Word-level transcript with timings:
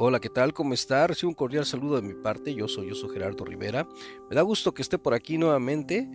Hola, 0.00 0.20
¿qué 0.20 0.28
tal? 0.28 0.54
¿Cómo 0.54 0.74
está? 0.74 1.08
Recibo 1.08 1.28
un 1.28 1.34
cordial 1.34 1.66
saludo 1.66 1.96
de 1.96 2.06
mi 2.06 2.14
parte. 2.14 2.54
Yo 2.54 2.68
soy, 2.68 2.86
yo 2.86 2.94
soy 2.94 3.10
Gerardo 3.10 3.44
Rivera. 3.44 3.88
Me 4.30 4.36
da 4.36 4.42
gusto 4.42 4.72
que 4.72 4.80
esté 4.80 4.96
por 4.96 5.12
aquí 5.12 5.38
nuevamente. 5.38 6.08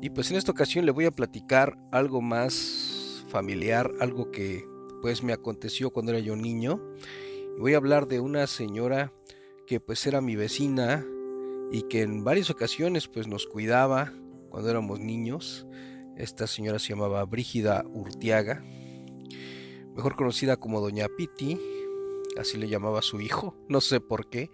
Y 0.00 0.08
pues 0.08 0.30
en 0.30 0.38
esta 0.38 0.50
ocasión 0.50 0.86
le 0.86 0.92
voy 0.92 1.04
a 1.04 1.10
platicar 1.10 1.76
algo 1.92 2.22
más 2.22 3.26
familiar, 3.28 3.92
algo 4.00 4.30
que 4.30 4.64
pues 5.02 5.22
me 5.22 5.34
aconteció 5.34 5.90
cuando 5.90 6.12
era 6.12 6.22
yo 6.22 6.36
niño. 6.36 6.80
voy 7.58 7.74
a 7.74 7.76
hablar 7.76 8.08
de 8.08 8.18
una 8.18 8.46
señora 8.46 9.12
que 9.66 9.78
pues 9.78 10.06
era 10.06 10.22
mi 10.22 10.34
vecina 10.34 11.04
y 11.70 11.82
que 11.82 12.00
en 12.00 12.24
varias 12.24 12.48
ocasiones 12.48 13.08
pues 13.08 13.28
nos 13.28 13.46
cuidaba 13.46 14.10
cuando 14.48 14.70
éramos 14.70 15.00
niños. 15.00 15.66
Esta 16.16 16.46
señora 16.46 16.78
se 16.78 16.88
llamaba 16.94 17.22
Brígida 17.26 17.84
Urtiaga, 17.92 18.64
mejor 19.94 20.16
conocida 20.16 20.56
como 20.56 20.80
Doña 20.80 21.08
Piti 21.14 21.58
así 22.38 22.56
le 22.56 22.68
llamaba 22.68 23.00
a 23.00 23.02
su 23.02 23.20
hijo, 23.20 23.56
no 23.68 23.80
sé 23.80 24.00
por 24.00 24.28
qué, 24.28 24.50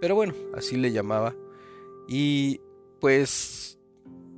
pero 0.00 0.14
bueno, 0.14 0.34
así 0.54 0.76
le 0.76 0.92
llamaba. 0.92 1.34
Y 2.08 2.60
pues 3.00 3.78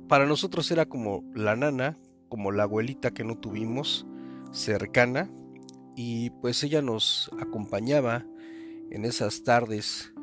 para 0.07 0.25
nosotros 0.25 0.69
era 0.71 0.85
como 0.87 1.23
la 1.35 1.55
nana, 1.55 1.97
como 2.29 2.51
la 2.51 2.63
abuelita 2.63 3.11
que 3.11 3.23
no 3.23 3.37
tuvimos 3.37 4.05
cercana, 4.51 5.29
y 5.95 6.29
pues 6.41 6.63
ella 6.63 6.81
nos 6.81 7.29
acompañaba 7.39 8.25
en 8.89 9.05
esas 9.05 9.43
tardes 9.43 10.13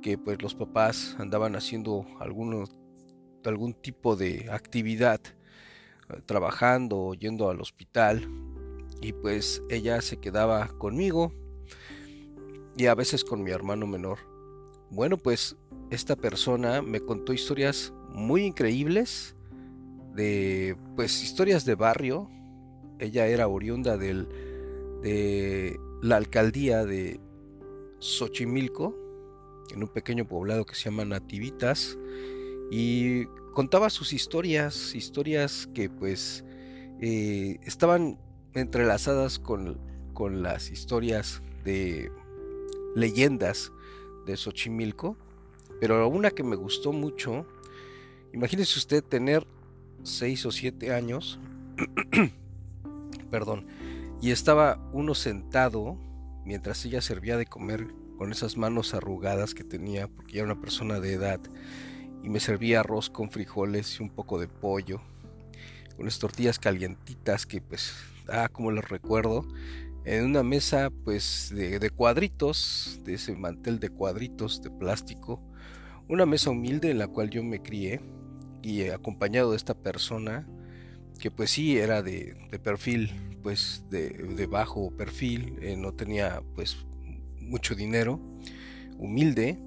que 0.00 0.16
pues 0.16 0.40
los 0.42 0.54
papás 0.54 1.16
andaban 1.18 1.56
haciendo 1.56 2.06
alguno, 2.20 2.64
algún 3.44 3.74
tipo 3.74 4.16
de 4.16 4.48
actividad, 4.50 5.20
eh, 6.10 6.20
trabajando, 6.26 7.14
yendo 7.14 7.50
al 7.50 7.60
hospital, 7.60 8.28
y 9.00 9.12
pues 9.12 9.62
ella 9.68 10.00
se 10.00 10.18
quedaba 10.18 10.68
conmigo 10.78 11.32
y 12.76 12.86
a 12.86 12.94
veces 12.94 13.24
con 13.24 13.42
mi 13.42 13.50
hermano 13.50 13.86
menor. 13.86 14.18
Bueno, 14.90 15.16
pues 15.16 15.56
esta 15.90 16.16
persona 16.16 16.82
me 16.82 17.00
contó 17.00 17.32
historias 17.32 17.92
muy 18.10 18.44
increíbles 18.44 19.36
de 20.14 20.76
pues 20.96 21.22
historias 21.22 21.64
de 21.64 21.74
barrio. 21.74 22.30
Ella 22.98 23.26
era 23.26 23.48
oriunda 23.48 23.96
del, 23.96 24.28
de 25.02 25.78
la 26.02 26.16
alcaldía 26.16 26.84
de 26.84 27.20
Xochimilco, 27.98 28.96
en 29.74 29.82
un 29.82 29.88
pequeño 29.88 30.26
poblado 30.26 30.64
que 30.64 30.74
se 30.74 30.84
llama 30.84 31.04
Nativitas, 31.04 31.98
y 32.70 33.24
contaba 33.52 33.90
sus 33.90 34.12
historias, 34.12 34.94
historias 34.94 35.68
que 35.74 35.88
pues 35.90 36.44
eh, 37.00 37.58
estaban 37.62 38.18
entrelazadas 38.54 39.38
con, 39.38 39.80
con 40.12 40.42
las 40.42 40.70
historias 40.70 41.42
de 41.64 42.10
leyendas 42.94 43.72
de 44.26 44.36
Xochimilco, 44.36 45.16
pero 45.80 46.06
una 46.08 46.30
que 46.30 46.42
me 46.42 46.56
gustó 46.56 46.92
mucho, 46.92 47.46
imagínese 48.32 48.78
usted 48.78 49.02
tener 49.02 49.46
seis 50.02 50.46
o 50.46 50.52
siete 50.52 50.92
años, 50.92 51.38
perdón, 53.30 53.66
y 54.20 54.30
estaba 54.30 54.78
uno 54.92 55.14
sentado 55.14 55.98
mientras 56.44 56.84
ella 56.84 57.00
servía 57.00 57.36
de 57.36 57.46
comer 57.46 57.88
con 58.16 58.30
esas 58.30 58.56
manos 58.56 58.94
arrugadas 58.94 59.54
que 59.54 59.64
tenía, 59.64 60.08
porque 60.08 60.38
era 60.38 60.44
una 60.44 60.60
persona 60.60 61.00
de 61.00 61.14
edad, 61.14 61.40
y 62.22 62.28
me 62.28 62.40
servía 62.40 62.80
arroz 62.80 63.10
con 63.10 63.30
frijoles 63.30 63.98
y 63.98 64.02
un 64.02 64.10
poco 64.10 64.38
de 64.38 64.48
pollo, 64.48 65.00
unas 65.98 66.18
tortillas 66.18 66.58
calientitas 66.58 67.46
que 67.46 67.60
pues, 67.60 67.94
ah, 68.28 68.48
como 68.50 68.70
los 68.70 68.88
recuerdo, 68.88 69.46
en 70.04 70.24
una 70.24 70.42
mesa 70.42 70.90
pues 71.04 71.50
de, 71.54 71.90
cuadritos, 71.90 73.00
de 73.04 73.14
ese 73.14 73.34
mantel 73.34 73.80
de 73.80 73.88
cuadritos 73.88 74.60
de 74.62 74.70
plástico, 74.70 75.42
una 76.08 76.26
mesa 76.26 76.50
humilde 76.50 76.90
en 76.90 76.98
la 76.98 77.08
cual 77.08 77.30
yo 77.30 77.42
me 77.42 77.62
crié 77.62 78.00
y 78.62 78.88
acompañado 78.88 79.52
de 79.52 79.56
esta 79.56 79.74
persona 79.74 80.46
que 81.18 81.30
pues 81.30 81.50
sí 81.50 81.78
era 81.78 82.02
de, 82.02 82.36
perfil 82.62 83.12
pues 83.42 83.84
de, 83.90 84.46
bajo 84.46 84.90
perfil, 84.90 85.58
eh, 85.60 85.76
no 85.76 85.92
tenía 85.92 86.42
pues 86.54 86.76
mucho 87.40 87.74
dinero, 87.74 88.20
humilde, 88.98 89.58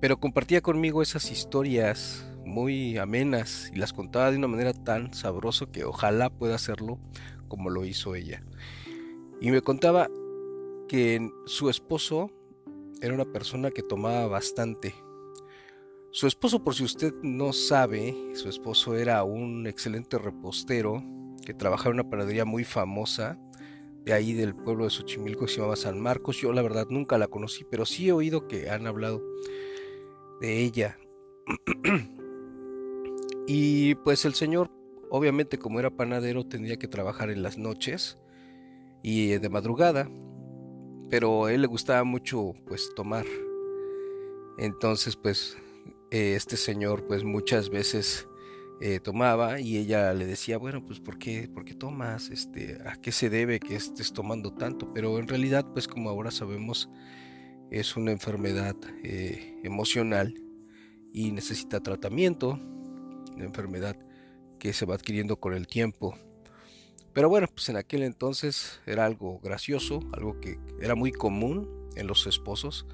pero 0.00 0.18
compartía 0.20 0.60
conmigo 0.60 1.02
esas 1.02 1.30
historias 1.30 2.24
muy 2.44 2.98
amenas 2.98 3.70
y 3.74 3.78
las 3.78 3.92
contaba 3.92 4.30
de 4.30 4.38
una 4.38 4.48
manera 4.48 4.72
tan 4.72 5.12
sabroso 5.12 5.70
que 5.70 5.84
ojalá 5.84 6.30
pueda 6.30 6.54
hacerlo 6.54 6.98
como 7.48 7.68
lo 7.70 7.84
hizo 7.84 8.14
ella. 8.14 8.42
Y 9.40 9.50
me 9.50 9.62
contaba 9.62 10.10
que 10.88 11.30
su 11.46 11.70
esposo 11.70 12.30
era 13.00 13.14
una 13.14 13.24
persona 13.24 13.70
que 13.70 13.82
tomaba 13.82 14.26
bastante. 14.26 14.94
Su 16.10 16.26
esposo, 16.26 16.64
por 16.64 16.74
si 16.74 16.84
usted 16.84 17.14
no 17.22 17.52
sabe, 17.52 18.16
su 18.34 18.48
esposo 18.48 18.96
era 18.96 19.22
un 19.22 19.66
excelente 19.66 20.18
repostero 20.18 21.02
que 21.44 21.54
trabajaba 21.54 21.90
en 21.90 22.00
una 22.00 22.10
panadería 22.10 22.44
muy 22.44 22.64
famosa 22.64 23.38
de 24.04 24.12
ahí 24.12 24.32
del 24.32 24.54
pueblo 24.54 24.84
de 24.84 24.90
Xochimilco 24.90 25.44
que 25.44 25.52
se 25.52 25.58
llamaba 25.58 25.76
San 25.76 26.00
Marcos. 26.00 26.40
Yo 26.40 26.52
la 26.52 26.62
verdad 26.62 26.86
nunca 26.88 27.18
la 27.18 27.28
conocí, 27.28 27.64
pero 27.70 27.86
sí 27.86 28.08
he 28.08 28.12
oído 28.12 28.48
que 28.48 28.70
han 28.70 28.86
hablado 28.86 29.22
de 30.40 30.60
ella. 30.60 30.98
y 33.46 33.94
pues 33.96 34.24
el 34.24 34.34
señor, 34.34 34.70
obviamente 35.10 35.58
como 35.58 35.78
era 35.78 35.90
panadero, 35.90 36.46
tendría 36.46 36.78
que 36.78 36.88
trabajar 36.88 37.30
en 37.30 37.42
las 37.42 37.58
noches 37.58 38.18
y 39.02 39.38
de 39.38 39.48
madrugada, 39.48 40.10
pero 41.10 41.46
a 41.46 41.52
él 41.52 41.62
le 41.62 41.66
gustaba 41.66 42.04
mucho 42.04 42.54
pues 42.66 42.92
tomar. 42.94 43.24
Entonces 44.58 45.16
pues 45.16 45.56
eh, 46.10 46.34
este 46.36 46.56
señor 46.56 47.06
pues 47.06 47.24
muchas 47.24 47.70
veces 47.70 48.28
eh, 48.80 49.00
tomaba 49.00 49.60
y 49.60 49.76
ella 49.76 50.12
le 50.14 50.26
decía, 50.26 50.58
bueno 50.58 50.84
pues 50.84 51.00
¿por 51.00 51.18
qué, 51.18 51.48
¿por 51.48 51.64
qué 51.64 51.74
tomas? 51.74 52.30
Este, 52.30 52.78
¿A 52.86 52.96
qué 52.96 53.12
se 53.12 53.30
debe 53.30 53.60
que 53.60 53.76
estés 53.76 54.12
tomando 54.12 54.52
tanto? 54.52 54.92
Pero 54.92 55.18
en 55.18 55.28
realidad 55.28 55.66
pues 55.72 55.88
como 55.88 56.10
ahora 56.10 56.30
sabemos 56.30 56.88
es 57.70 57.96
una 57.96 58.12
enfermedad 58.12 58.76
eh, 59.04 59.60
emocional 59.62 60.34
y 61.12 61.32
necesita 61.32 61.80
tratamiento, 61.80 62.58
una 63.34 63.44
enfermedad 63.44 63.96
que 64.58 64.72
se 64.72 64.86
va 64.86 64.94
adquiriendo 64.94 65.38
con 65.38 65.54
el 65.54 65.66
tiempo 65.66 66.16
pero 67.18 67.28
bueno, 67.28 67.48
pues 67.52 67.68
en 67.68 67.76
aquel 67.76 68.04
entonces 68.04 68.80
era 68.86 69.04
algo 69.04 69.40
gracioso, 69.40 69.98
algo 70.12 70.38
que 70.38 70.56
era 70.80 70.94
muy 70.94 71.10
común 71.10 71.68
en 71.96 72.06
los 72.06 72.28
esposos. 72.28 72.86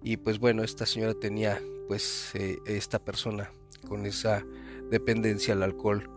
Y 0.00 0.16
pues 0.16 0.38
bueno, 0.38 0.62
esta 0.62 0.86
señora 0.86 1.14
tenía 1.14 1.60
pues 1.88 2.30
eh, 2.36 2.58
esta 2.66 3.00
persona 3.00 3.50
con 3.88 4.06
esa 4.06 4.46
dependencia 4.92 5.54
al 5.54 5.64
alcohol. 5.64 6.08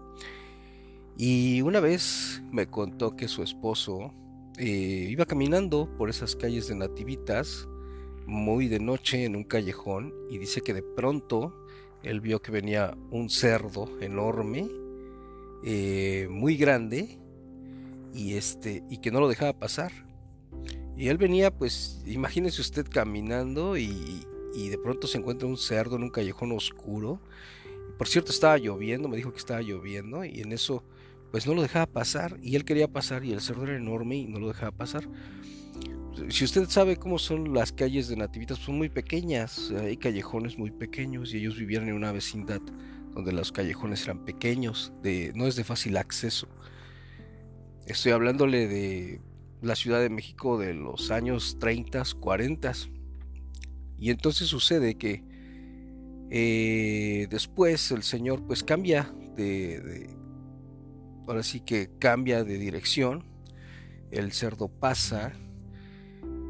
Y 1.17 1.63
una 1.63 1.79
vez 1.79 2.43
me 2.51 2.67
contó 2.67 3.15
que 3.15 3.27
su 3.27 3.41
esposo 3.41 4.13
eh, 4.59 5.07
iba 5.09 5.25
caminando 5.25 5.89
por 5.97 6.11
esas 6.11 6.35
calles 6.35 6.67
de 6.67 6.75
nativitas 6.75 7.67
muy 8.27 8.67
de 8.67 8.79
noche 8.79 9.25
en 9.25 9.35
un 9.35 9.45
callejón 9.45 10.13
y 10.29 10.37
dice 10.37 10.61
que 10.61 10.75
de 10.75 10.83
pronto 10.83 11.65
él 12.03 12.21
vio 12.21 12.39
que 12.39 12.51
venía 12.51 12.95
un 13.09 13.31
cerdo 13.31 13.99
enorme, 13.99 14.69
eh, 15.63 16.27
muy 16.29 16.55
grande, 16.55 17.17
y 18.13 18.33
este 18.33 18.83
y 18.89 18.97
que 18.97 19.11
no 19.11 19.19
lo 19.19 19.27
dejaba 19.27 19.53
pasar. 19.53 19.91
Y 20.97 21.07
él 21.07 21.17
venía, 21.17 21.51
pues, 21.51 22.03
imagínese 22.05 22.61
usted 22.61 22.85
caminando 22.87 23.77
y, 23.77 24.25
y 24.53 24.69
de 24.69 24.77
pronto 24.77 25.07
se 25.07 25.17
encuentra 25.17 25.47
un 25.47 25.57
cerdo 25.57 25.95
en 25.95 26.03
un 26.03 26.09
callejón 26.09 26.51
oscuro. 26.51 27.21
Por 27.97 28.07
cierto, 28.07 28.31
estaba 28.31 28.57
lloviendo, 28.57 29.07
me 29.07 29.17
dijo 29.17 29.31
que 29.31 29.39
estaba 29.39 29.61
lloviendo 29.61 30.23
y 30.25 30.41
en 30.41 30.51
eso, 30.51 30.83
pues 31.31 31.47
no 31.47 31.53
lo 31.53 31.61
dejaba 31.61 31.85
pasar 31.85 32.37
y 32.41 32.55
él 32.55 32.65
quería 32.65 32.87
pasar 32.87 33.23
y 33.23 33.31
el 33.31 33.41
cerdo 33.41 33.63
era 33.63 33.77
enorme 33.77 34.17
y 34.17 34.27
no 34.27 34.39
lo 34.39 34.47
dejaba 34.47 34.71
pasar. 34.71 35.07
Si 36.29 36.43
usted 36.43 36.67
sabe 36.69 36.97
cómo 36.97 37.17
son 37.17 37.53
las 37.53 37.71
calles 37.71 38.07
de 38.07 38.17
Nativitas, 38.17 38.59
son 38.59 38.77
muy 38.77 38.89
pequeñas, 38.89 39.71
hay 39.71 39.97
callejones 39.97 40.57
muy 40.57 40.71
pequeños 40.71 41.33
y 41.33 41.37
ellos 41.37 41.57
vivían 41.57 41.87
en 41.87 41.95
una 41.95 42.11
vecindad 42.11 42.61
donde 43.13 43.31
los 43.31 43.51
callejones 43.51 44.03
eran 44.03 44.23
pequeños, 44.23 44.93
de, 45.01 45.31
no 45.35 45.47
es 45.47 45.55
de 45.55 45.63
fácil 45.63 45.97
acceso. 45.97 46.47
Estoy 47.85 48.11
hablándole 48.11 48.67
de 48.67 49.21
la 49.61 49.75
Ciudad 49.75 50.01
de 50.01 50.09
México 50.09 50.57
de 50.57 50.73
los 50.73 51.11
años 51.11 51.57
30, 51.59 52.03
40. 52.19 52.73
Y 53.97 54.09
entonces 54.11 54.47
sucede 54.47 54.95
que 54.95 55.23
eh, 56.29 57.27
después 57.29 57.91
el 57.91 58.03
Señor 58.03 58.45
pues 58.45 58.63
cambia 58.63 59.13
de, 59.35 60.09
ahora 61.27 61.43
sí 61.43 61.61
que 61.61 61.89
cambia 61.99 62.43
de 62.43 62.57
dirección. 62.57 63.25
El 64.11 64.31
cerdo 64.31 64.67
pasa 64.67 65.33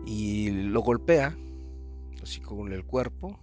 y 0.05 0.49
lo 0.49 0.81
golpea, 0.81 1.37
así 2.21 2.41
con 2.41 2.73
el 2.73 2.83
cuerpo. 2.85 3.39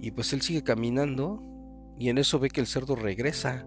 Y 0.00 0.12
pues 0.12 0.32
él 0.32 0.40
sigue 0.40 0.62
caminando 0.62 1.42
y 1.98 2.08
en 2.08 2.16
eso 2.16 2.38
ve 2.38 2.48
que 2.48 2.60
el 2.60 2.66
cerdo 2.66 2.96
regresa 2.96 3.66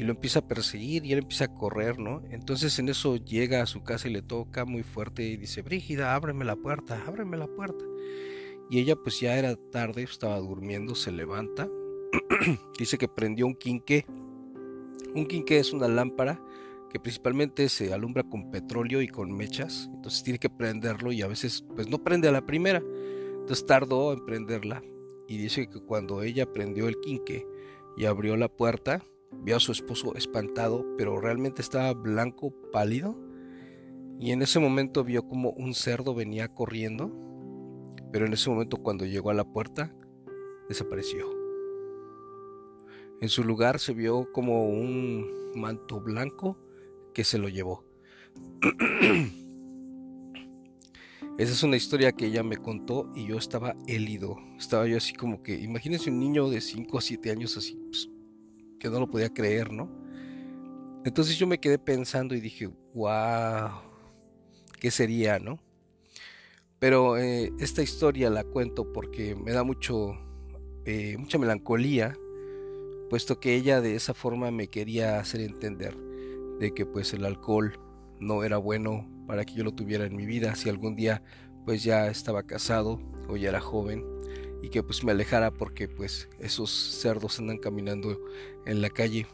y 0.00 0.02
lo 0.02 0.12
empieza 0.12 0.38
a 0.38 0.48
perseguir 0.48 1.04
y 1.04 1.12
él 1.12 1.18
empieza 1.18 1.44
a 1.44 1.54
correr, 1.54 1.98
¿no? 1.98 2.22
Entonces 2.30 2.78
en 2.78 2.88
eso 2.88 3.16
llega 3.16 3.60
a 3.60 3.66
su 3.66 3.82
casa 3.82 4.08
y 4.08 4.12
le 4.12 4.22
toca 4.22 4.64
muy 4.64 4.82
fuerte 4.82 5.24
y 5.24 5.36
dice, 5.36 5.60
Brígida, 5.60 6.14
ábreme 6.14 6.46
la 6.46 6.56
puerta, 6.56 7.04
ábreme 7.06 7.36
la 7.36 7.46
puerta. 7.46 7.84
Y 8.70 8.78
ella 8.78 8.96
pues 8.96 9.20
ya 9.20 9.36
era 9.36 9.56
tarde, 9.56 10.04
estaba 10.04 10.38
durmiendo, 10.38 10.94
se 10.94 11.12
levanta, 11.12 11.68
dice 12.78 12.96
que 12.96 13.08
prendió 13.08 13.46
un 13.46 13.54
quinqué. 13.54 14.06
Un 15.14 15.26
quinqué 15.26 15.58
es 15.58 15.74
una 15.74 15.86
lámpara 15.86 16.42
que 16.88 16.98
principalmente 16.98 17.68
se 17.68 17.92
alumbra 17.92 18.22
con 18.22 18.50
petróleo 18.50 19.02
y 19.02 19.08
con 19.08 19.30
mechas, 19.30 19.90
entonces 19.92 20.22
tiene 20.22 20.38
que 20.38 20.48
prenderlo 20.48 21.12
y 21.12 21.20
a 21.20 21.26
veces 21.26 21.62
pues 21.74 21.90
no 21.90 22.02
prende 22.02 22.26
a 22.26 22.32
la 22.32 22.46
primera, 22.46 22.82
entonces 23.40 23.66
tardó 23.66 24.14
en 24.14 24.24
prenderla 24.24 24.82
y 25.28 25.36
dice 25.36 25.68
que 25.68 25.80
cuando 25.80 26.22
ella 26.22 26.50
prendió 26.50 26.88
el 26.88 26.98
quinqué 27.00 27.46
y 27.98 28.06
abrió 28.06 28.38
la 28.38 28.48
puerta, 28.48 29.02
Vio 29.32 29.56
a 29.56 29.60
su 29.60 29.72
esposo 29.72 30.14
espantado, 30.14 30.84
pero 30.96 31.20
realmente 31.20 31.62
estaba 31.62 31.92
blanco, 31.94 32.52
pálido. 32.72 33.18
Y 34.18 34.32
en 34.32 34.42
ese 34.42 34.58
momento 34.58 35.04
vio 35.04 35.26
como 35.26 35.50
un 35.50 35.74
cerdo 35.74 36.14
venía 36.14 36.48
corriendo. 36.48 37.10
Pero 38.12 38.26
en 38.26 38.32
ese 38.32 38.50
momento 38.50 38.76
cuando 38.76 39.06
llegó 39.06 39.30
a 39.30 39.34
la 39.34 39.44
puerta, 39.44 39.94
desapareció. 40.68 41.26
En 43.20 43.28
su 43.28 43.44
lugar 43.44 43.78
se 43.78 43.92
vio 43.92 44.32
como 44.32 44.68
un 44.68 45.52
manto 45.54 46.00
blanco 46.00 46.58
que 47.14 47.24
se 47.24 47.38
lo 47.38 47.48
llevó. 47.48 47.84
Esa 51.38 51.52
es 51.52 51.62
una 51.62 51.76
historia 51.76 52.12
que 52.12 52.26
ella 52.26 52.42
me 52.42 52.58
contó 52.58 53.10
y 53.14 53.26
yo 53.26 53.38
estaba 53.38 53.74
helido. 53.86 54.36
Estaba 54.58 54.86
yo 54.86 54.98
así 54.98 55.14
como 55.14 55.42
que, 55.42 55.58
imagínense 55.58 56.10
un 56.10 56.18
niño 56.18 56.50
de 56.50 56.60
5 56.60 56.98
a 56.98 57.00
7 57.00 57.30
años 57.30 57.56
así, 57.56 57.80
pues, 57.88 58.09
que 58.80 58.90
no 58.90 58.98
lo 58.98 59.08
podía 59.08 59.32
creer, 59.32 59.72
¿no? 59.72 59.88
Entonces 61.04 61.38
yo 61.38 61.46
me 61.46 61.60
quedé 61.60 61.78
pensando 61.78 62.34
y 62.34 62.40
dije, 62.40 62.68
wow, 62.94 63.70
¿qué 64.80 64.90
sería, 64.90 65.38
no? 65.38 65.60
Pero 66.80 67.16
eh, 67.16 67.52
esta 67.60 67.82
historia 67.82 68.30
la 68.30 68.42
cuento 68.42 68.92
porque 68.92 69.36
me 69.36 69.52
da 69.52 69.62
mucho, 69.62 70.18
eh, 70.84 71.16
mucha 71.18 71.38
melancolía, 71.38 72.16
puesto 73.08 73.38
que 73.38 73.54
ella 73.54 73.80
de 73.80 73.94
esa 73.94 74.14
forma 74.14 74.50
me 74.50 74.68
quería 74.68 75.20
hacer 75.20 75.42
entender 75.42 75.96
de 76.58 76.72
que 76.74 76.86
pues 76.86 77.12
el 77.12 77.24
alcohol 77.24 77.78
no 78.18 78.44
era 78.44 78.56
bueno 78.56 79.08
para 79.26 79.44
que 79.44 79.54
yo 79.54 79.64
lo 79.64 79.72
tuviera 79.72 80.04
en 80.04 80.16
mi 80.16 80.26
vida, 80.26 80.54
si 80.54 80.68
algún 80.68 80.96
día 80.96 81.22
pues 81.64 81.84
ya 81.84 82.08
estaba 82.08 82.42
casado 82.42 83.00
o 83.28 83.36
ya 83.36 83.50
era 83.50 83.60
joven 83.60 84.19
y 84.62 84.68
que 84.68 84.82
pues 84.82 85.04
me 85.04 85.12
alejara 85.12 85.50
porque 85.50 85.88
pues 85.88 86.28
esos 86.38 86.70
cerdos 86.70 87.38
andan 87.38 87.58
caminando 87.58 88.20
en 88.66 88.82
la 88.82 88.90
calle. 88.90 89.26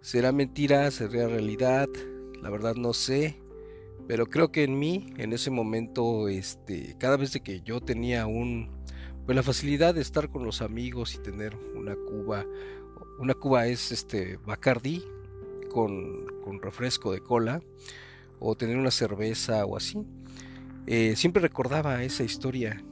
¿Será 0.00 0.32
mentira? 0.32 0.90
¿Será 0.90 1.28
realidad? 1.28 1.88
La 2.42 2.50
verdad 2.50 2.74
no 2.74 2.92
sé. 2.92 3.36
Pero 4.08 4.26
creo 4.26 4.50
que 4.50 4.64
en 4.64 4.78
mí, 4.78 5.06
en 5.16 5.32
ese 5.32 5.50
momento, 5.50 6.28
este, 6.28 6.96
cada 6.98 7.16
vez 7.16 7.38
que 7.42 7.60
yo 7.60 7.80
tenía 7.80 8.26
un, 8.26 8.68
pues 9.24 9.36
la 9.36 9.44
facilidad 9.44 9.94
de 9.94 10.00
estar 10.00 10.28
con 10.28 10.44
los 10.44 10.60
amigos 10.60 11.14
y 11.14 11.18
tener 11.18 11.56
una 11.76 11.94
cuba, 11.94 12.44
una 13.20 13.34
cuba 13.34 13.68
es 13.68 13.92
este 13.92 14.38
Bacardi 14.44 15.04
con, 15.70 16.26
con 16.44 16.60
refresco 16.60 17.12
de 17.12 17.20
cola, 17.20 17.62
o 18.40 18.56
tener 18.56 18.76
una 18.76 18.90
cerveza 18.90 19.64
o 19.64 19.76
así, 19.76 20.04
eh, 20.86 21.14
siempre 21.14 21.40
recordaba 21.40 22.02
esa 22.02 22.24
historia 22.24 22.84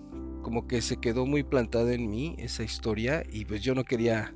como 0.43 0.67
que 0.67 0.83
se 0.83 0.99
quedó 0.99 1.27
muy 1.27 1.43
plantada 1.43 1.93
en 1.93 2.11
mí 2.11 2.35
esa 2.39 2.63
historia 2.63 3.25
y 3.31 3.45
pues 3.45 3.63
yo 3.63 3.75
no 3.75 3.85
quería 3.85 4.35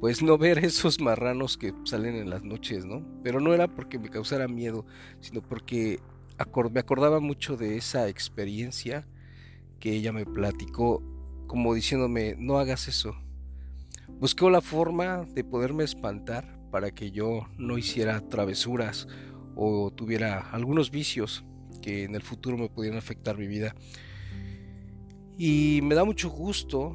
pues 0.00 0.22
no 0.22 0.38
ver 0.38 0.58
esos 0.64 1.00
marranos 1.00 1.56
que 1.58 1.72
salen 1.84 2.16
en 2.16 2.30
las 2.30 2.42
noches, 2.42 2.84
¿no? 2.84 3.04
Pero 3.22 3.40
no 3.40 3.54
era 3.54 3.68
porque 3.68 3.98
me 3.98 4.10
causara 4.10 4.48
miedo, 4.48 4.86
sino 5.20 5.42
porque 5.42 6.00
me 6.72 6.80
acordaba 6.80 7.20
mucho 7.20 7.56
de 7.56 7.76
esa 7.76 8.08
experiencia 8.08 9.06
que 9.78 9.92
ella 9.92 10.12
me 10.12 10.24
platicó, 10.24 11.02
como 11.46 11.74
diciéndome, 11.74 12.34
no 12.38 12.58
hagas 12.58 12.88
eso. 12.88 13.14
Buscó 14.08 14.50
la 14.50 14.60
forma 14.60 15.24
de 15.34 15.44
poderme 15.44 15.84
espantar 15.84 16.58
para 16.70 16.90
que 16.90 17.10
yo 17.10 17.48
no 17.58 17.78
hiciera 17.78 18.20
travesuras 18.20 19.06
o 19.54 19.90
tuviera 19.90 20.50
algunos 20.50 20.90
vicios 20.90 21.44
que 21.82 22.04
en 22.04 22.14
el 22.14 22.22
futuro 22.22 22.56
me 22.56 22.68
pudieran 22.68 22.98
afectar 22.98 23.36
mi 23.36 23.46
vida. 23.46 23.74
Y 25.42 25.80
me 25.80 25.94
da 25.94 26.04
mucho 26.04 26.28
gusto 26.28 26.94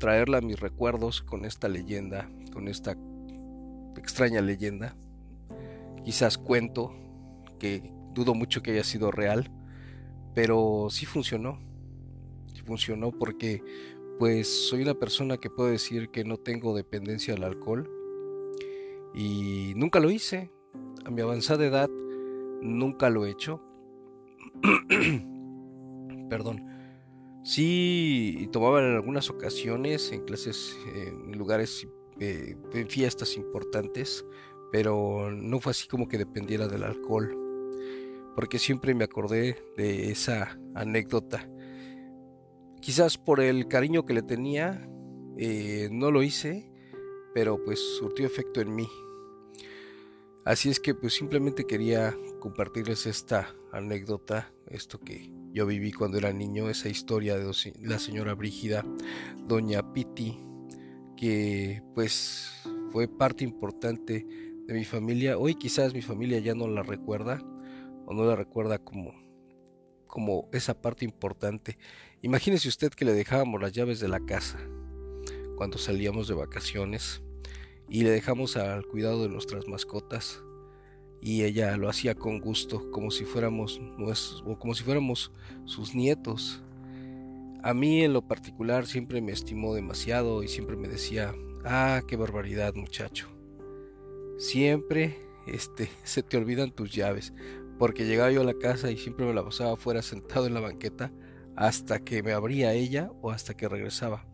traerla 0.00 0.38
a 0.38 0.40
mis 0.40 0.58
recuerdos 0.58 1.22
con 1.22 1.44
esta 1.44 1.68
leyenda, 1.68 2.28
con 2.52 2.66
esta 2.66 2.96
extraña 3.96 4.40
leyenda. 4.40 4.96
Quizás 6.04 6.38
cuento, 6.38 6.92
que 7.60 7.92
dudo 8.14 8.34
mucho 8.34 8.64
que 8.64 8.72
haya 8.72 8.82
sido 8.82 9.12
real, 9.12 9.52
pero 10.34 10.88
sí 10.90 11.06
funcionó. 11.06 11.60
Sí 12.52 12.62
funcionó 12.62 13.12
porque 13.12 13.62
pues 14.18 14.48
soy 14.68 14.82
una 14.82 14.94
persona 14.94 15.36
que 15.36 15.48
puedo 15.48 15.70
decir 15.70 16.10
que 16.10 16.24
no 16.24 16.36
tengo 16.36 16.74
dependencia 16.74 17.34
al 17.34 17.44
alcohol 17.44 17.88
y 19.14 19.72
nunca 19.76 20.00
lo 20.00 20.10
hice. 20.10 20.50
A 21.04 21.12
mi 21.12 21.20
avanzada 21.20 21.64
edad 21.64 21.88
nunca 22.60 23.08
lo 23.08 23.24
he 23.24 23.30
hecho. 23.30 23.62
Perdón 26.28 26.76
Sí, 27.48 28.46
tomaba 28.52 28.80
en 28.80 28.94
algunas 28.94 29.30
ocasiones, 29.30 30.12
en 30.12 30.22
clases, 30.26 30.76
en 30.94 31.32
lugares, 31.38 31.88
eh, 32.20 32.56
en 32.74 32.88
fiestas 32.90 33.38
importantes, 33.38 34.26
pero 34.70 35.30
no 35.30 35.58
fue 35.58 35.70
así 35.70 35.88
como 35.88 36.08
que 36.08 36.18
dependiera 36.18 36.68
del 36.68 36.84
alcohol, 36.84 37.34
porque 38.34 38.58
siempre 38.58 38.94
me 38.94 39.04
acordé 39.04 39.56
de 39.78 40.10
esa 40.10 40.60
anécdota. 40.74 41.48
Quizás 42.82 43.16
por 43.16 43.40
el 43.40 43.66
cariño 43.66 44.04
que 44.04 44.12
le 44.12 44.22
tenía, 44.22 44.86
eh, 45.38 45.88
no 45.90 46.10
lo 46.10 46.22
hice, 46.22 46.70
pero 47.32 47.64
pues 47.64 47.80
surtió 47.96 48.26
efecto 48.26 48.60
en 48.60 48.74
mí. 48.74 48.90
Así 50.44 50.68
es 50.68 50.80
que 50.80 50.94
pues 50.94 51.14
simplemente 51.14 51.64
quería 51.64 52.14
compartirles 52.40 53.06
esta 53.06 53.54
anécdota, 53.72 54.52
esto 54.66 55.00
que 55.00 55.32
yo 55.58 55.66
viví 55.66 55.90
cuando 55.90 56.18
era 56.18 56.32
niño, 56.32 56.70
esa 56.70 56.88
historia 56.88 57.36
de 57.36 57.52
la 57.82 57.98
señora 57.98 58.32
Brígida, 58.34 58.84
doña 59.48 59.92
Piti, 59.92 60.38
que 61.16 61.82
pues 61.96 62.52
fue 62.92 63.08
parte 63.08 63.42
importante 63.42 64.24
de 64.68 64.72
mi 64.72 64.84
familia. 64.84 65.36
Hoy 65.36 65.56
quizás 65.56 65.94
mi 65.94 66.00
familia 66.00 66.38
ya 66.38 66.54
no 66.54 66.68
la 66.68 66.84
recuerda 66.84 67.42
o 68.06 68.14
no 68.14 68.24
la 68.24 68.36
recuerda 68.36 68.78
como, 68.78 69.12
como 70.06 70.48
esa 70.52 70.80
parte 70.80 71.04
importante. 71.04 71.76
Imagínese 72.22 72.68
usted 72.68 72.92
que 72.92 73.04
le 73.04 73.12
dejábamos 73.12 73.60
las 73.60 73.72
llaves 73.72 73.98
de 73.98 74.06
la 74.06 74.20
casa 74.20 74.60
cuando 75.56 75.76
salíamos 75.76 76.28
de 76.28 76.34
vacaciones 76.34 77.20
y 77.88 78.02
le 78.02 78.10
dejamos 78.10 78.56
al 78.56 78.86
cuidado 78.86 79.24
de 79.24 79.28
nuestras 79.28 79.66
mascotas 79.66 80.40
y 81.20 81.42
ella 81.44 81.76
lo 81.76 81.88
hacía 81.88 82.14
con 82.14 82.40
gusto, 82.40 82.90
como 82.90 83.10
si 83.10 83.24
fuéramos 83.24 83.80
o 84.44 84.58
como 84.58 84.74
si 84.74 84.84
fuéramos 84.84 85.32
sus 85.64 85.94
nietos. 85.94 86.62
A 87.62 87.74
mí 87.74 88.04
en 88.04 88.12
lo 88.12 88.22
particular 88.22 88.86
siempre 88.86 89.20
me 89.20 89.32
estimó 89.32 89.74
demasiado 89.74 90.42
y 90.42 90.48
siempre 90.48 90.76
me 90.76 90.88
decía, 90.88 91.34
"Ah, 91.64 92.02
qué 92.06 92.16
barbaridad, 92.16 92.74
muchacho. 92.74 93.28
Siempre 94.38 95.18
este 95.46 95.88
se 96.04 96.22
te 96.22 96.36
olvidan 96.36 96.70
tus 96.70 96.92
llaves." 96.92 97.32
Porque 97.78 98.06
llegaba 98.06 98.32
yo 98.32 98.40
a 98.40 98.44
la 98.44 98.58
casa 98.58 98.90
y 98.90 98.96
siempre 98.96 99.24
me 99.24 99.34
la 99.34 99.44
pasaba 99.44 99.74
afuera 99.74 100.02
sentado 100.02 100.46
en 100.46 100.54
la 100.54 100.60
banqueta 100.60 101.12
hasta 101.54 102.00
que 102.00 102.22
me 102.24 102.32
abría 102.32 102.72
ella 102.72 103.10
o 103.22 103.30
hasta 103.30 103.54
que 103.54 103.68
regresaba. 103.68 104.24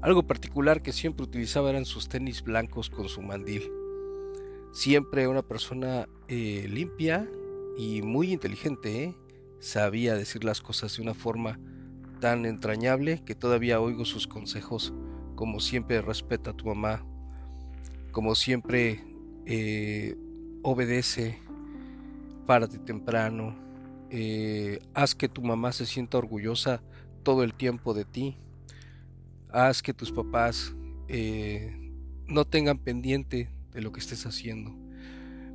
Algo 0.00 0.26
particular 0.26 0.82
que 0.82 0.92
siempre 0.92 1.24
utilizaba 1.24 1.70
eran 1.70 1.84
sus 1.84 2.08
tenis 2.08 2.42
blancos 2.42 2.90
con 2.90 3.08
su 3.08 3.22
mandil 3.22 3.70
siempre 4.72 5.28
una 5.28 5.42
persona 5.42 6.08
eh, 6.28 6.66
limpia 6.68 7.28
y 7.76 8.02
muy 8.02 8.32
inteligente, 8.32 9.04
¿eh? 9.04 9.16
sabía 9.60 10.14
decir 10.14 10.44
las 10.44 10.60
cosas 10.60 10.96
de 10.96 11.02
una 11.02 11.14
forma 11.14 11.60
tan 12.20 12.46
entrañable 12.46 13.22
que 13.24 13.34
todavía 13.34 13.80
oigo 13.80 14.04
sus 14.04 14.26
consejos, 14.26 14.92
como 15.36 15.60
siempre 15.60 16.00
respeta 16.00 16.50
a 16.50 16.56
tu 16.56 16.66
mamá, 16.66 17.04
como 18.12 18.34
siempre 18.34 19.04
eh, 19.46 20.16
obedece, 20.62 21.38
párate 22.46 22.78
temprano, 22.78 23.60
haz 24.92 25.14
que 25.14 25.28
tu 25.28 25.42
mamá 25.42 25.72
se 25.72 25.86
sienta 25.86 26.18
orgullosa 26.18 26.82
todo 27.22 27.44
el 27.44 27.54
tiempo 27.54 27.94
de 27.94 28.04
ti, 28.04 28.36
haz 29.50 29.82
que 29.82 29.94
tus 29.94 30.12
papás 30.12 30.74
no 32.26 32.44
tengan 32.44 32.78
pendiente 32.78 33.48
de 33.72 33.82
lo 33.82 33.92
que 33.92 34.00
estés 34.00 34.26
haciendo. 34.26 34.74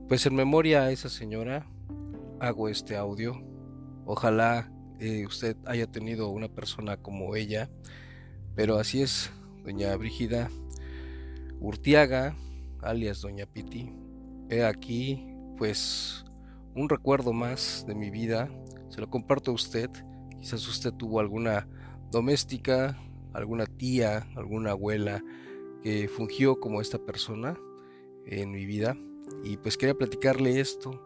Pues 0.07 0.25
en 0.25 0.35
memoria 0.35 0.83
a 0.83 0.91
esa 0.91 1.09
señora 1.09 1.67
hago 2.39 2.69
este 2.69 2.95
audio. 2.95 3.41
Ojalá 4.05 4.71
eh, 4.99 5.25
usted 5.25 5.57
haya 5.65 5.87
tenido 5.87 6.29
una 6.29 6.47
persona 6.47 6.97
como 6.97 7.35
ella. 7.35 7.69
Pero 8.55 8.77
así 8.77 9.01
es, 9.01 9.31
doña 9.63 9.95
Brígida 9.95 10.49
Urtiaga, 11.59 12.35
alias 12.81 13.21
Doña 13.21 13.45
Piti. 13.45 13.91
He 14.49 14.63
aquí, 14.63 15.27
pues, 15.57 16.23
un 16.75 16.87
recuerdo 16.87 17.33
más 17.33 17.83
de 17.87 17.95
mi 17.95 18.09
vida. 18.09 18.49
Se 18.89 19.01
lo 19.01 19.09
comparto 19.09 19.51
a 19.51 19.55
usted. 19.55 19.89
Quizás 20.39 20.67
usted 20.67 20.93
tuvo 20.93 21.19
alguna 21.19 21.67
doméstica, 22.11 22.97
alguna 23.33 23.65
tía, 23.65 24.27
alguna 24.35 24.71
abuela 24.71 25.23
que 25.83 26.07
fungió 26.07 26.59
como 26.59 26.79
esta 26.79 26.97
persona 26.97 27.57
en 28.27 28.51
mi 28.51 28.65
vida. 28.65 28.97
Y 29.43 29.57
pues 29.57 29.77
quería 29.77 29.95
platicarle 29.95 30.59
esto. 30.59 31.01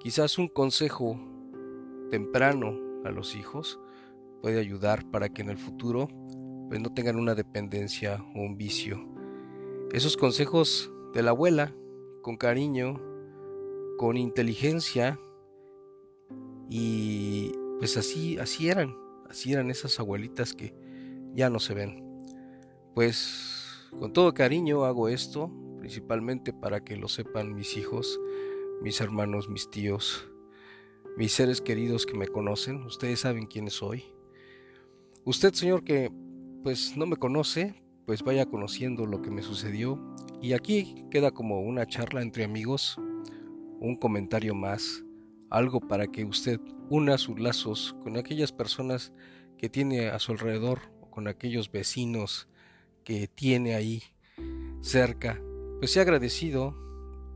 Quizás 0.00 0.38
un 0.38 0.48
consejo 0.48 1.18
temprano 2.10 2.78
a 3.04 3.10
los 3.10 3.34
hijos 3.36 3.80
puede 4.40 4.58
ayudar 4.58 5.08
para 5.10 5.28
que 5.28 5.42
en 5.42 5.50
el 5.50 5.58
futuro 5.58 6.08
pues 6.68 6.80
no 6.80 6.92
tengan 6.92 7.16
una 7.16 7.34
dependencia 7.34 8.24
o 8.34 8.40
un 8.40 8.56
vicio. 8.56 9.06
Esos 9.92 10.16
consejos 10.16 10.90
de 11.14 11.22
la 11.22 11.30
abuela, 11.30 11.74
con 12.22 12.36
cariño, 12.36 13.00
con 13.98 14.16
inteligencia 14.16 15.18
y 16.68 17.52
pues 17.78 17.96
así 17.96 18.38
así 18.38 18.68
eran, 18.68 18.96
así 19.28 19.52
eran 19.52 19.70
esas 19.70 20.00
abuelitas 20.00 20.54
que 20.54 20.74
ya 21.34 21.50
no 21.50 21.58
se 21.60 21.74
ven. 21.74 22.02
Pues 22.94 23.90
con 23.98 24.12
todo 24.12 24.32
cariño 24.34 24.84
hago 24.84 25.08
esto, 25.08 25.50
principalmente 25.92 26.54
para 26.54 26.82
que 26.82 26.96
lo 26.96 27.06
sepan 27.06 27.54
mis 27.54 27.76
hijos, 27.76 28.18
mis 28.80 28.98
hermanos, 29.02 29.50
mis 29.50 29.68
tíos, 29.68 30.26
mis 31.18 31.32
seres 31.32 31.60
queridos 31.60 32.06
que 32.06 32.16
me 32.16 32.28
conocen, 32.28 32.82
ustedes 32.84 33.20
saben 33.20 33.44
quién 33.44 33.68
soy. 33.68 34.04
Usted, 35.26 35.52
señor, 35.52 35.84
que 35.84 36.10
pues 36.62 36.96
no 36.96 37.04
me 37.04 37.16
conoce, 37.16 37.84
pues 38.06 38.22
vaya 38.22 38.46
conociendo 38.46 39.04
lo 39.04 39.20
que 39.20 39.30
me 39.30 39.42
sucedió. 39.42 40.00
Y 40.40 40.54
aquí 40.54 41.04
queda 41.10 41.30
como 41.30 41.60
una 41.60 41.84
charla 41.84 42.22
entre 42.22 42.44
amigos, 42.44 42.96
un 43.78 43.94
comentario 43.96 44.54
más, 44.54 45.04
algo 45.50 45.78
para 45.78 46.06
que 46.06 46.24
usted 46.24 46.58
una 46.88 47.18
sus 47.18 47.38
lazos 47.38 47.94
con 48.02 48.16
aquellas 48.16 48.50
personas 48.50 49.12
que 49.58 49.68
tiene 49.68 50.08
a 50.08 50.18
su 50.18 50.32
alrededor, 50.32 50.90
con 51.10 51.28
aquellos 51.28 51.70
vecinos 51.70 52.48
que 53.04 53.28
tiene 53.28 53.74
ahí 53.74 54.02
cerca. 54.80 55.38
Pues 55.82 55.90
sea 55.90 56.02
agradecido 56.02 56.76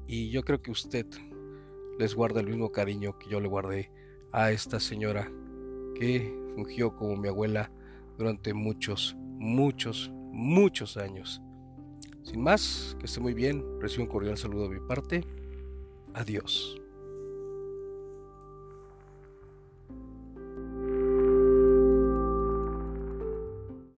y 0.06 0.30
yo 0.30 0.44
creo 0.44 0.62
que 0.62 0.70
usted 0.70 1.04
les 1.98 2.14
guarda 2.14 2.38
el 2.38 2.46
mismo 2.46 2.70
cariño 2.70 3.18
que 3.18 3.28
yo 3.28 3.40
le 3.40 3.48
guardé 3.48 3.90
a 4.30 4.52
esta 4.52 4.78
señora 4.78 5.28
que 5.96 6.32
fungió 6.54 6.94
como 6.94 7.16
mi 7.16 7.26
abuela 7.26 7.72
durante 8.16 8.54
muchos, 8.54 9.16
muchos, 9.18 10.12
muchos 10.30 10.96
años. 10.96 11.42
Sin 12.22 12.40
más, 12.40 12.96
que 13.00 13.06
esté 13.06 13.18
muy 13.18 13.34
bien, 13.34 13.64
recibo 13.80 14.04
un 14.04 14.10
cordial 14.10 14.38
saludo 14.38 14.68
de 14.68 14.78
mi 14.78 14.86
parte. 14.86 15.24
Adiós. 16.14 16.80